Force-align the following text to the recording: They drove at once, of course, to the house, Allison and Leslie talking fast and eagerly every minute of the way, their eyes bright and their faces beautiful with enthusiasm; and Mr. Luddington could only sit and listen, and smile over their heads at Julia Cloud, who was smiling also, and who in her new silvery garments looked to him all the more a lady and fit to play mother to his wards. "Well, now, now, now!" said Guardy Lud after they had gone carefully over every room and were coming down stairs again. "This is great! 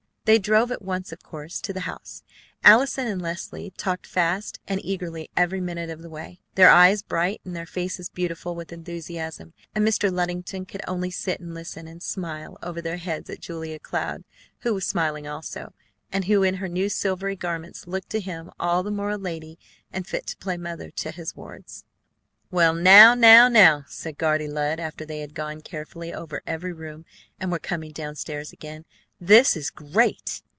They 0.25 0.37
drove 0.37 0.71
at 0.71 0.83
once, 0.83 1.11
of 1.11 1.23
course, 1.23 1.59
to 1.61 1.73
the 1.73 1.81
house, 1.81 2.23
Allison 2.63 3.07
and 3.07 3.19
Leslie 3.19 3.73
talking 3.75 4.07
fast 4.07 4.59
and 4.67 4.79
eagerly 4.85 5.29
every 5.35 5.59
minute 5.59 5.89
of 5.89 6.03
the 6.03 6.11
way, 6.11 6.39
their 6.53 6.69
eyes 6.69 7.01
bright 7.01 7.41
and 7.43 7.55
their 7.55 7.65
faces 7.65 8.07
beautiful 8.07 8.55
with 8.55 8.71
enthusiasm; 8.71 9.53
and 9.73 9.85
Mr. 9.85 10.11
Luddington 10.11 10.65
could 10.67 10.83
only 10.87 11.09
sit 11.09 11.41
and 11.41 11.55
listen, 11.55 11.87
and 11.87 12.03
smile 12.03 12.57
over 12.61 12.81
their 12.81 12.95
heads 12.97 13.31
at 13.31 13.41
Julia 13.41 13.79
Cloud, 13.79 14.23
who 14.59 14.75
was 14.75 14.85
smiling 14.85 15.27
also, 15.27 15.73
and 16.11 16.25
who 16.25 16.43
in 16.43 16.57
her 16.57 16.69
new 16.69 16.87
silvery 16.87 17.35
garments 17.35 17.87
looked 17.87 18.11
to 18.11 18.21
him 18.21 18.51
all 18.59 18.83
the 18.83 18.91
more 18.91 19.09
a 19.09 19.17
lady 19.17 19.57
and 19.91 20.07
fit 20.07 20.27
to 20.27 20.37
play 20.37 20.55
mother 20.55 20.91
to 20.91 21.11
his 21.11 21.35
wards. 21.35 21.83
"Well, 22.51 22.75
now, 22.75 23.15
now, 23.15 23.47
now!" 23.49 23.85
said 23.87 24.19
Guardy 24.19 24.47
Lud 24.47 24.79
after 24.79 25.03
they 25.03 25.19
had 25.19 25.33
gone 25.33 25.61
carefully 25.61 26.13
over 26.13 26.41
every 26.45 26.71
room 26.73 27.05
and 27.39 27.51
were 27.51 27.59
coming 27.59 27.91
down 27.91 28.15
stairs 28.15 28.53
again. 28.53 28.85
"This 29.23 29.55
is 29.55 29.69
great! 29.69 30.41